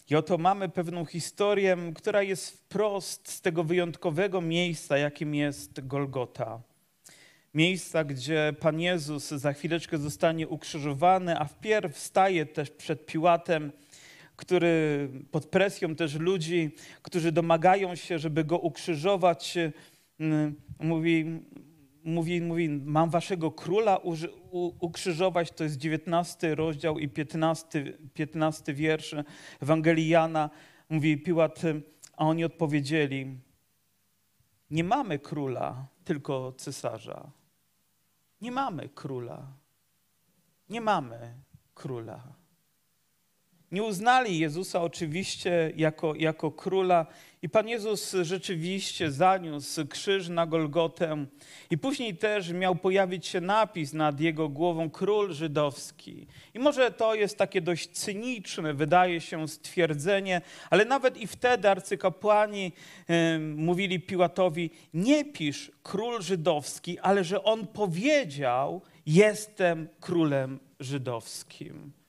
[0.10, 6.62] I oto mamy pewną historię, która jest wprost z tego wyjątkowego miejsca, jakim jest Golgota.
[7.54, 13.72] Miejsca, gdzie Pan Jezus za chwileczkę zostanie ukrzyżowany, a wpierw staje też przed Piłatem,
[14.36, 19.58] który pod presją też ludzi, którzy domagają się, żeby go ukrzyżować,
[20.20, 21.40] mm, mówi,
[22.06, 24.00] mówi, mówi mam waszego króla
[24.80, 29.16] ukrzyżować, to jest 19 rozdział i 15, 15 wiersz
[29.60, 30.50] Ewangelii Jana.
[30.90, 31.62] Mówi Piłat,
[32.18, 33.40] a oni odpowiedzieli,
[34.72, 37.32] nie mamy króla, tylko cesarza.
[38.42, 39.48] Nie mamy króla.
[40.70, 41.34] Nie mamy
[41.74, 42.45] króla.
[43.72, 47.06] Nie uznali Jezusa oczywiście jako, jako króla,
[47.46, 51.26] i Pan Jezus rzeczywiście zaniósł krzyż na Golgotę.
[51.70, 56.28] I później też miał pojawić się napis nad jego głową Król Żydowski.
[56.54, 62.72] I może to jest takie dość cyniczne, wydaje się, stwierdzenie, ale nawet i wtedy arcykapłani
[63.10, 72.05] y, mówili Piłatowi: Nie pisz Król Żydowski, ale że on powiedział: Jestem królem żydowskim.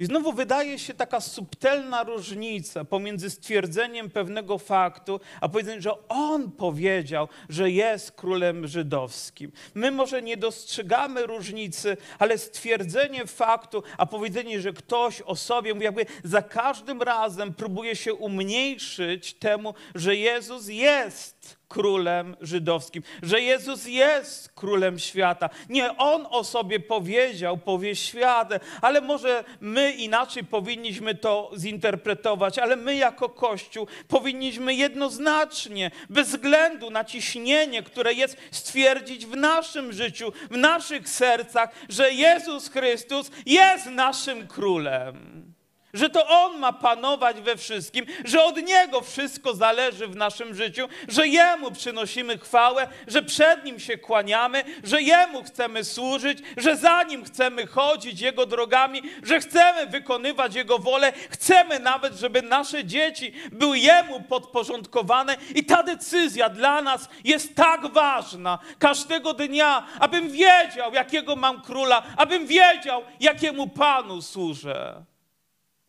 [0.00, 6.52] I znowu wydaje się taka subtelna różnica pomiędzy stwierdzeniem pewnego faktu, a powiedzeniem, że on
[6.52, 9.52] powiedział, że jest królem żydowskim.
[9.74, 15.84] My może nie dostrzegamy różnicy, ale stwierdzenie faktu, a powiedzenie, że ktoś o sobie mówi,
[15.84, 21.39] jakby za każdym razem próbuje się umniejszyć temu, że Jezus jest
[21.70, 25.50] królem żydowskim, że Jezus jest królem świata.
[25.68, 28.48] Nie on o sobie powiedział, powie świat,
[28.82, 36.90] ale może my inaczej powinniśmy to zinterpretować, ale my jako Kościół powinniśmy jednoznacznie, bez względu
[36.90, 43.86] na ciśnienie, które jest, stwierdzić w naszym życiu, w naszych sercach, że Jezus Chrystus jest
[43.86, 45.49] naszym królem
[45.94, 50.88] że to On ma panować we wszystkim, że od Niego wszystko zależy w naszym życiu,
[51.08, 57.02] że Jemu przynosimy chwałę, że przed Nim się kłaniamy, że Jemu chcemy służyć, że za
[57.02, 63.32] Nim chcemy chodzić Jego drogami, że chcemy wykonywać Jego wolę, chcemy nawet, żeby nasze dzieci
[63.52, 70.94] były Jemu podporządkowane i ta decyzja dla nas jest tak ważna każdego dnia, abym wiedział,
[70.94, 75.09] jakiego mam króla, abym wiedział, jakiemu Panu służę.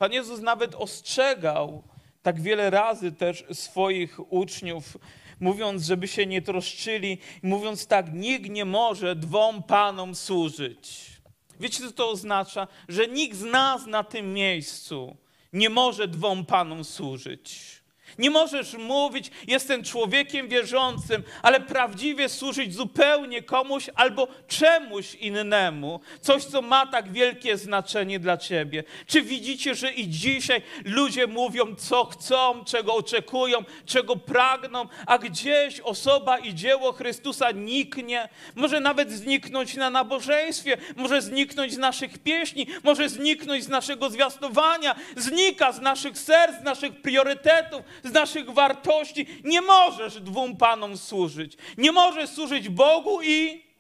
[0.02, 1.84] Pan Jezus nawet ostrzegał
[2.24, 4.98] tak wiele razy też swoich uczniów,
[5.40, 11.12] mówiąc, żeby się nie troszczyli, mówiąc tak, nikt nie może dwom panom służyć.
[11.60, 12.68] Wiecie, co to oznacza?
[12.88, 15.18] Że nikt z nas na tym miejscu
[15.54, 17.81] nie może dwom panom służyć.
[18.20, 26.00] Nie możesz mówić, jestem człowiekiem wierzącym, ale prawdziwie służyć zupełnie komuś albo czemuś innemu.
[26.22, 28.84] Coś, co ma tak wielkie znaczenie dla ciebie.
[29.08, 35.80] Czy widzicie, że i dzisiaj ludzie mówią, co chcą, czego oczekują, czego pragną, a gdzieś
[35.80, 38.30] osoba i dzieło Chrystusa niknie?
[38.56, 44.96] Może nawet zniknąć na nabożeństwie, może zniknąć z naszych pieśni, może zniknąć z naszego zwiastowania,
[45.18, 49.26] znika z naszych serc, z naszych priorytetów, z naszych wartości.
[49.44, 51.58] Nie możesz dwóm panom służyć.
[51.78, 53.72] Nie możesz służyć Bogu i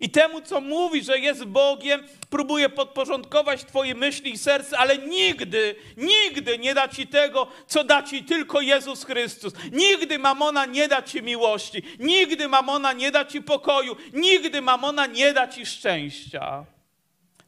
[0.00, 5.74] i temu, co mówi, że jest Bogiem, próbuje podporządkować Twoje myśli i serce, ale nigdy,
[5.96, 9.52] nigdy nie da Ci tego, co da Ci tylko Jezus Chrystus.
[9.72, 15.32] Nigdy mamona nie da Ci miłości, nigdy mamona nie da Ci pokoju, nigdy mamona nie
[15.32, 16.64] da Ci szczęścia.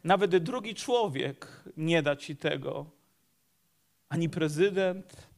[0.05, 1.47] Nawet drugi człowiek
[1.77, 2.87] nie da Ci tego.
[4.09, 5.30] Ani prezydent,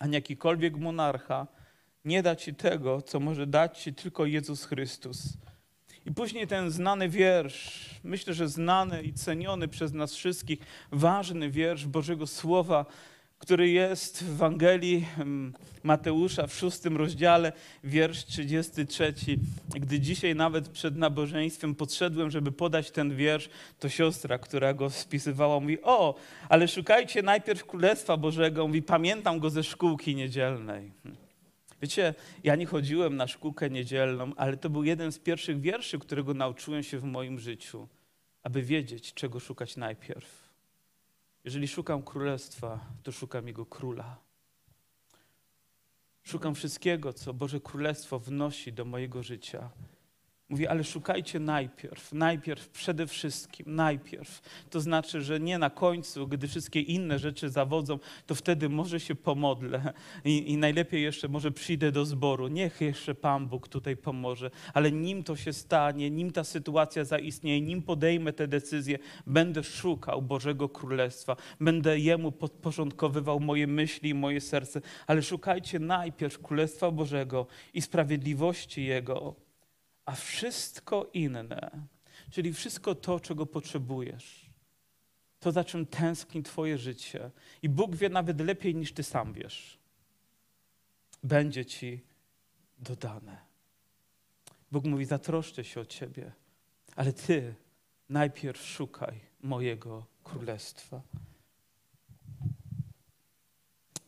[0.00, 1.46] ani jakikolwiek monarcha
[2.04, 5.22] nie da ci tego, co może dać ci tylko Jezus Chrystus.
[6.06, 10.58] I później ten znany wiersz, myślę, że znany i ceniony przez nas wszystkich,
[10.92, 12.86] ważny wiersz Bożego Słowa,
[13.40, 15.06] który jest w Ewangelii
[15.82, 17.52] Mateusza w szóstym rozdziale,
[17.84, 19.14] wiersz 33.
[19.70, 23.48] Gdy dzisiaj nawet przed nabożeństwem podszedłem, żeby podać ten wiersz,
[23.78, 26.14] to siostra, która go spisywała, mówi: O,
[26.48, 28.66] ale szukajcie najpierw Królestwa Bożego.
[28.66, 30.92] Mówi: Pamiętam go ze szkółki niedzielnej.
[31.82, 36.34] Wiecie, ja nie chodziłem na szkółkę niedzielną, ale to był jeden z pierwszych wierszy, którego
[36.34, 37.88] nauczyłem się w moim życiu,
[38.42, 40.39] aby wiedzieć, czego szukać najpierw.
[41.44, 44.16] Jeżeli szukam królestwa, to szukam jego króla.
[46.22, 49.70] Szukam wszystkiego, co Boże Królestwo wnosi do mojego życia.
[50.50, 54.40] Mówi, ale szukajcie najpierw, najpierw, przede wszystkim, najpierw.
[54.70, 59.14] To znaczy, że nie na końcu, gdy wszystkie inne rzeczy zawodzą, to wtedy może się
[59.14, 59.92] pomodlę.
[60.24, 62.48] I, i najlepiej jeszcze może przyjdę do zboru.
[62.48, 67.60] Niech jeszcze Pan Bóg tutaj pomoże, ale nim to się stanie, nim ta sytuacja zaistnieje,
[67.60, 74.40] nim podejmę te decyzje, będę szukał Bożego Królestwa, będę Jemu podporządkowywał moje myśli i moje
[74.40, 79.49] serce, ale szukajcie najpierw Królestwa Bożego i sprawiedliwości Jego
[80.10, 81.70] a wszystko inne,
[82.30, 84.50] czyli wszystko to, czego potrzebujesz,
[85.40, 87.30] to za czym tęskni Twoje życie,
[87.62, 89.78] i Bóg wie nawet lepiej niż Ty sam wiesz,
[91.22, 92.00] będzie Ci
[92.78, 93.36] dodane.
[94.72, 96.32] Bóg mówi: Zatroszczę się o Ciebie,
[96.96, 97.54] ale Ty
[98.08, 101.02] najpierw szukaj mojego królestwa.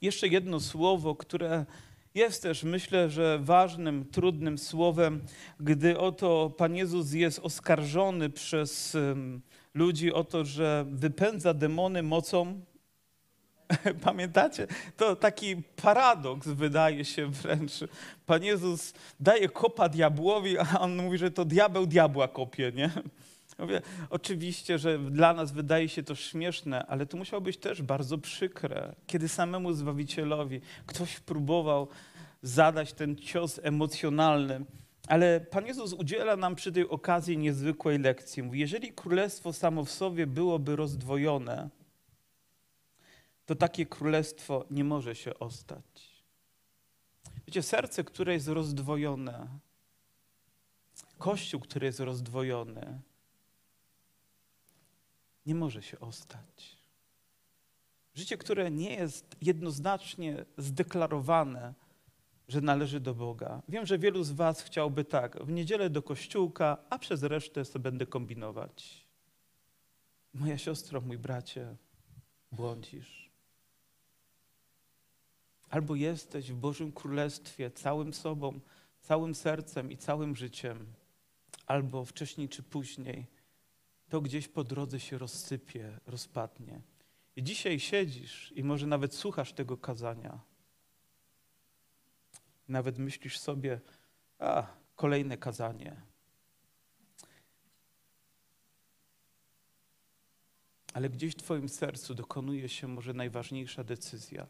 [0.01, 1.67] Jeszcze jedno słowo, które
[2.15, 5.25] jest też, myślę, że ważnym, trudnym słowem,
[5.61, 8.97] gdy oto Pan Jezus jest oskarżony przez
[9.75, 12.61] ludzi o to, że wypędza demony mocą.
[14.05, 14.67] Pamiętacie?
[14.97, 17.73] To taki paradoks wydaje się wręcz.
[18.27, 22.91] Pan Jezus daje kopa diabłowi, a on mówi, że to diabeł diabła kopie, nie?
[23.59, 28.19] Mówię, oczywiście, że dla nas wydaje się to śmieszne, ale to musiało być też bardzo
[28.19, 31.89] przykre, kiedy samemu Zbawicielowi ktoś próbował
[32.43, 34.65] zadać ten cios emocjonalny.
[35.09, 38.43] Ale Pan Jezus udziela nam przy tej okazji niezwykłej lekcji.
[38.43, 41.69] Mówi, jeżeli królestwo samo w sobie byłoby rozdwojone,
[43.47, 46.25] to takie królestwo nie może się ostać.
[47.47, 49.49] Wiecie, serce, które jest rozdwojone,
[51.19, 53.01] kościół, który jest rozdwojony,
[55.47, 56.77] nie może się ostać.
[58.15, 61.75] Życie, które nie jest jednoznacznie zdeklarowane,
[62.49, 63.63] że należy do Boga.
[63.69, 67.83] Wiem, że wielu z Was chciałby tak, w niedzielę do kościółka, a przez resztę sobie
[67.83, 69.07] będę kombinować.
[70.35, 71.77] Moja siostro, mój bracie,
[72.53, 73.31] błądzisz.
[75.71, 78.61] Albo jesteś w Bożym Królestwie całym sobą,
[79.01, 80.87] całym sercem i całym życiem,
[81.67, 83.27] albo wcześniej czy później
[84.13, 86.81] to gdzieś po drodze się rozsypie, rozpadnie.
[87.37, 90.41] I dzisiaj siedzisz i może nawet słuchasz tego kazania.
[92.69, 93.81] Nawet myślisz sobie,
[94.39, 95.97] a, kolejne kazanie.
[100.95, 104.47] Ale gdzieś w Twoim sercu dokonuje się może najważniejsza decyzja.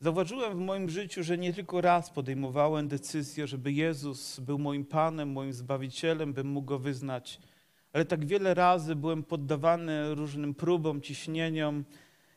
[0.00, 5.32] Zauważyłem w moim życiu, że nie tylko raz podejmowałem decyzję, żeby Jezus był moim Panem,
[5.32, 7.40] moim Zbawicielem, bym mógł Go wyznać
[7.96, 11.84] ale tak wiele razy byłem poddawany różnym próbom, ciśnieniom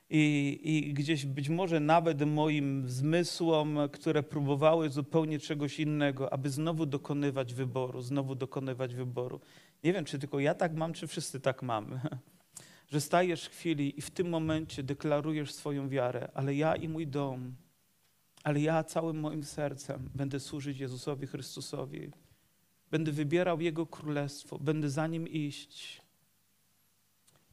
[0.10, 6.86] i, i gdzieś być może nawet moim zmysłom, które próbowały zupełnie czegoś innego, aby znowu
[6.86, 9.40] dokonywać wyboru, znowu dokonywać wyboru.
[9.84, 12.02] Nie wiem, czy tylko ja tak mam, czy wszyscy tak mamy.
[12.92, 17.08] Że stajesz w chwili i w tym momencie deklarujesz swoją wiarę, ale ja i mój
[17.08, 17.56] dom,
[18.44, 22.12] ale ja całym moim sercem będę służyć Jezusowi Chrystusowi.
[22.92, 26.02] Będę wybierał Jego królestwo, będę za Nim iść.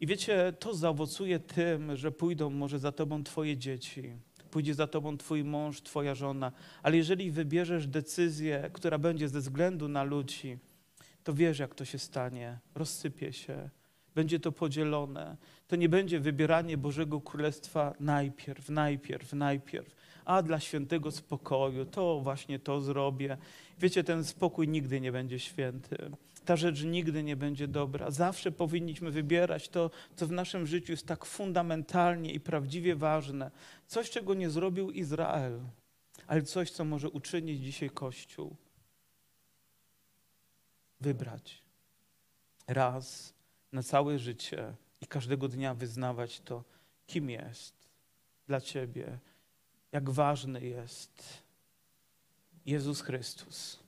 [0.01, 4.13] I wiecie, to zaowocuje tym, że pójdą może za Tobą Twoje dzieci,
[4.51, 9.89] pójdzie za Tobą Twój mąż, Twoja żona, ale jeżeli wybierzesz decyzję, która będzie ze względu
[9.89, 10.59] na ludzi,
[11.25, 12.59] to wiesz, jak to się stanie.
[12.75, 13.71] Rozsypie się,
[14.15, 15.37] będzie to podzielone.
[15.69, 19.95] To nie będzie wybieranie Bożego Królestwa najpierw, najpierw, najpierw
[20.27, 23.37] a dla świętego spokoju to właśnie to zrobię.
[23.79, 26.11] Wiecie, ten spokój nigdy nie będzie święty.
[26.45, 28.11] Ta rzecz nigdy nie będzie dobra.
[28.11, 33.51] Zawsze powinniśmy wybierać to, co w naszym życiu jest tak fundamentalnie i prawdziwie ważne.
[33.87, 35.61] Coś, czego nie zrobił Izrael,
[36.27, 38.57] ale coś, co może uczynić dzisiaj Kościół.
[41.01, 41.63] Wybrać
[42.67, 43.35] raz
[43.73, 46.65] na całe życie i każdego dnia wyznawać to,
[47.07, 47.75] kim jest
[48.47, 49.19] dla Ciebie
[49.97, 51.43] jak ważny jest
[52.67, 53.79] Jezus Chrystus,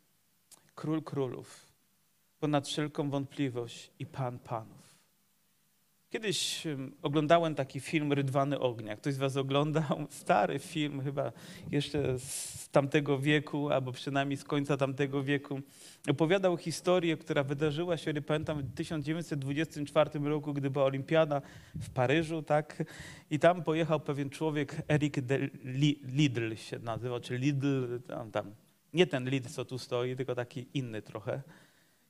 [0.75, 1.67] Król Królów,
[2.41, 4.88] ponad wszelką wątpliwość i Pan Panów.
[6.11, 6.65] Kiedyś
[7.03, 8.97] oglądałem taki film Rydwany Ognia.
[8.97, 10.07] Ktoś z was oglądał?
[10.11, 11.33] Stary film, chyba
[11.71, 15.61] jeszcze z tamtego wieku, albo przynajmniej z końca tamtego wieku.
[16.11, 21.43] Opowiadał historię, która wydarzyła się, nie pamiętam, w 1924 roku, gdy była olimpiada
[21.75, 22.83] w Paryżu, tak?
[23.31, 25.15] I tam pojechał pewien człowiek, Eric
[26.05, 28.55] Lidl się nazywał, czy Lidl, tam, tam.
[28.93, 31.43] Nie ten Lidl, co tu stoi, tylko taki inny trochę.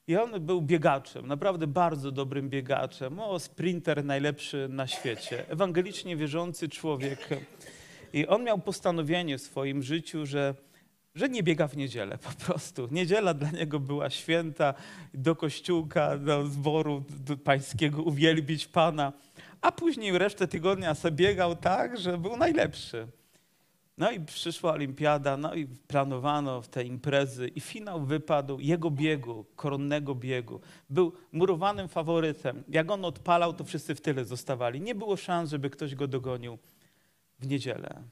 [0.08, 3.20] I on był biegaczem, naprawdę bardzo dobrym biegaczem.
[3.20, 5.48] O, sprinter najlepszy na świecie.
[5.48, 7.28] Ewangelicznie wierzący człowiek.
[8.12, 10.54] I on miał postanowienie w swoim życiu, że,
[11.14, 12.88] że nie biega w niedzielę po prostu.
[12.90, 14.74] Niedziela dla niego była święta,
[15.14, 19.12] do kościółka, do zboru do pańskiego uwielbić Pana.
[19.60, 23.06] A później resztę tygodnia sobie biegał tak, że był najlepszy.
[23.98, 30.14] No i przyszła olimpiada, no i planowano te imprezy i finał wypadł jego biegu, koronnego
[30.14, 30.60] biegu.
[30.90, 32.62] Był murowanym faworytem.
[32.68, 34.80] Jak on odpalał, to wszyscy w tyle zostawali.
[34.80, 36.58] Nie było szans, żeby ktoś go dogonił
[37.38, 38.02] w niedzielę.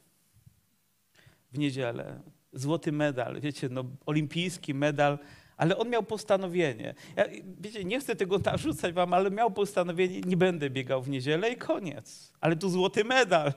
[1.53, 2.21] W niedzielę.
[2.53, 5.19] Złoty medal, wiecie, no olimpijski medal,
[5.57, 6.95] ale on miał postanowienie.
[7.17, 7.25] Ja,
[7.61, 11.57] wiecie, nie chcę tego narzucać wam, ale miał postanowienie, nie będę biegał w niedzielę i
[11.57, 12.33] koniec.
[12.41, 13.53] Ale tu złoty medal.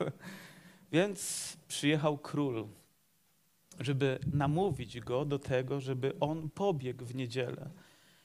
[0.92, 2.68] Więc przyjechał król,
[3.80, 7.70] żeby namówić go do tego, żeby on pobiegł w niedzielę.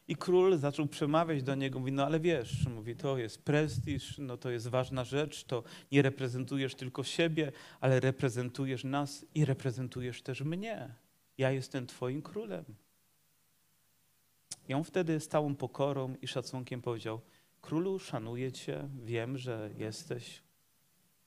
[0.08, 4.36] I król zaczął przemawiać do niego, mówi, no ale wiesz, mówi, to jest prestiż, no
[4.36, 5.62] to jest ważna rzecz, to
[5.92, 10.94] nie reprezentujesz tylko siebie, ale reprezentujesz nas i reprezentujesz też mnie.
[11.38, 12.64] Ja jestem twoim królem.
[14.68, 17.20] I on wtedy z całą pokorą i szacunkiem powiedział,
[17.60, 20.42] Królu, szanuję Cię, wiem, że jesteś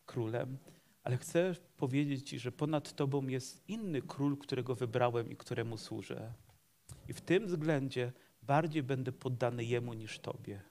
[0.06, 0.58] królem,
[1.08, 6.34] ale chcę powiedzieć Ci, że ponad Tobą jest inny król, którego wybrałem i któremu służę.
[7.08, 10.62] I w tym względzie bardziej będę poddany Jemu niż Tobie.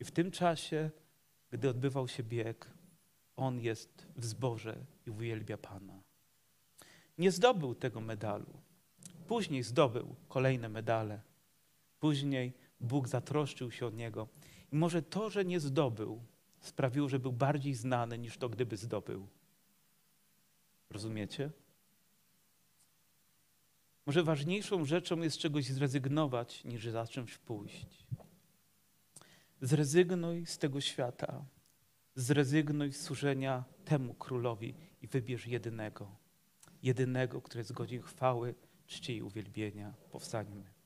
[0.00, 0.90] I w tym czasie,
[1.50, 2.70] gdy odbywał się bieg,
[3.36, 6.02] on jest w zborze i uwielbia Pana.
[7.18, 8.52] Nie zdobył tego medalu.
[9.26, 11.20] Później zdobył kolejne medale.
[11.98, 14.28] Później Bóg zatroszczył się o niego.
[14.72, 16.20] I może to, że nie zdobył,
[16.60, 19.28] sprawiło, że był bardziej znany niż to, gdyby zdobył.
[20.90, 21.50] Rozumiecie?
[24.06, 28.06] Może ważniejszą rzeczą jest czegoś zrezygnować, niż za czymś pójść.
[29.60, 31.44] Zrezygnuj z tego świata.
[32.14, 36.16] Zrezygnuj z służenia temu królowi i wybierz jedynego.
[36.82, 38.54] Jedynego, który jest godzin chwały,
[38.86, 39.94] czci i uwielbienia.
[40.10, 40.79] Powstańmy.